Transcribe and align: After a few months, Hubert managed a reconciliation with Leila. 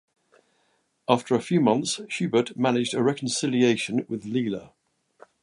After 1.07 1.35
a 1.35 1.39
few 1.41 1.61
months, 1.61 2.01
Hubert 2.17 2.57
managed 2.57 2.95
a 2.95 3.03
reconciliation 3.03 4.03
with 4.09 4.25
Leila. 4.25 4.71